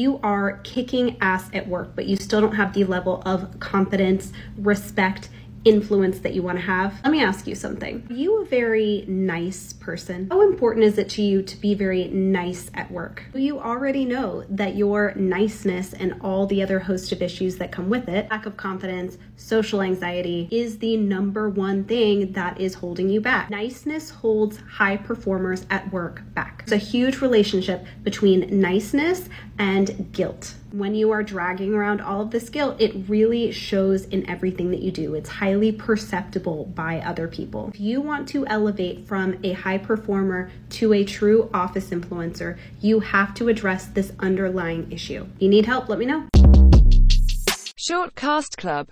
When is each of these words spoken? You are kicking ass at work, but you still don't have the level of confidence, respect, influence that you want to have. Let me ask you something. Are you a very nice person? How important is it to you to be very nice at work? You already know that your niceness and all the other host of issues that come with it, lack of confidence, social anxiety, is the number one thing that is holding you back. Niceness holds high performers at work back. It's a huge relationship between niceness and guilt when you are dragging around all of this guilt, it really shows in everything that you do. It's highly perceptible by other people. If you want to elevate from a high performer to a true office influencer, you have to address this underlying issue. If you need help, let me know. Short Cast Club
You 0.00 0.18
are 0.22 0.60
kicking 0.64 1.18
ass 1.20 1.50
at 1.52 1.68
work, 1.68 1.94
but 1.94 2.06
you 2.06 2.16
still 2.16 2.40
don't 2.40 2.54
have 2.54 2.72
the 2.72 2.84
level 2.84 3.22
of 3.26 3.60
confidence, 3.60 4.32
respect, 4.56 5.28
influence 5.66 6.20
that 6.20 6.32
you 6.32 6.40
want 6.40 6.56
to 6.56 6.64
have. 6.64 6.98
Let 7.04 7.12
me 7.12 7.22
ask 7.22 7.46
you 7.46 7.54
something. 7.54 8.06
Are 8.08 8.14
you 8.14 8.40
a 8.40 8.46
very 8.46 9.04
nice 9.06 9.74
person? 9.74 10.26
How 10.30 10.40
important 10.40 10.86
is 10.86 10.96
it 10.96 11.10
to 11.10 11.22
you 11.22 11.42
to 11.42 11.56
be 11.58 11.74
very 11.74 12.08
nice 12.08 12.70
at 12.72 12.90
work? 12.90 13.24
You 13.34 13.60
already 13.60 14.06
know 14.06 14.42
that 14.48 14.74
your 14.74 15.12
niceness 15.16 15.92
and 15.92 16.14
all 16.22 16.46
the 16.46 16.62
other 16.62 16.78
host 16.78 17.12
of 17.12 17.20
issues 17.20 17.56
that 17.56 17.70
come 17.70 17.90
with 17.90 18.08
it, 18.08 18.30
lack 18.30 18.46
of 18.46 18.56
confidence, 18.56 19.18
social 19.36 19.82
anxiety, 19.82 20.48
is 20.50 20.78
the 20.78 20.96
number 20.96 21.50
one 21.50 21.84
thing 21.84 22.32
that 22.32 22.58
is 22.58 22.72
holding 22.72 23.10
you 23.10 23.20
back. 23.20 23.50
Niceness 23.50 24.08
holds 24.08 24.56
high 24.66 24.96
performers 24.96 25.66
at 25.68 25.92
work 25.92 26.22
back. 26.32 26.59
It's 26.70 26.84
a 26.84 26.88
huge 26.88 27.20
relationship 27.20 27.84
between 28.04 28.60
niceness 28.60 29.28
and 29.58 30.12
guilt 30.12 30.54
when 30.72 30.94
you 30.94 31.10
are 31.10 31.22
dragging 31.22 31.74
around 31.74 32.00
all 32.00 32.20
of 32.20 32.30
this 32.30 32.48
guilt, 32.48 32.80
it 32.80 32.92
really 33.08 33.50
shows 33.50 34.04
in 34.04 34.28
everything 34.30 34.70
that 34.70 34.80
you 34.80 34.90
do. 34.90 35.14
It's 35.14 35.28
highly 35.28 35.72
perceptible 35.72 36.66
by 36.66 37.00
other 37.00 37.26
people. 37.26 37.70
If 37.74 37.80
you 37.80 38.00
want 38.00 38.28
to 38.28 38.46
elevate 38.46 39.06
from 39.06 39.38
a 39.42 39.52
high 39.52 39.78
performer 39.78 40.50
to 40.70 40.92
a 40.92 41.04
true 41.04 41.50
office 41.52 41.90
influencer, 41.90 42.56
you 42.80 43.00
have 43.00 43.34
to 43.34 43.48
address 43.48 43.86
this 43.86 44.12
underlying 44.20 44.90
issue. 44.92 45.26
If 45.36 45.42
you 45.42 45.48
need 45.48 45.66
help, 45.66 45.88
let 45.88 45.98
me 45.98 46.06
know. 46.06 46.28
Short 47.76 48.14
Cast 48.14 48.56
Club 48.56 48.88